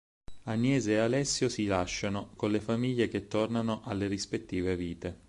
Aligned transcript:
Agnese 0.45 0.93
e 0.93 0.97
Alessio 0.97 1.47
si 1.47 1.67
lasciano, 1.67 2.31
con 2.35 2.49
le 2.49 2.59
famiglie 2.59 3.07
che 3.07 3.27
tornano 3.27 3.81
alle 3.83 4.07
rispettive 4.07 4.75
vite. 4.75 5.19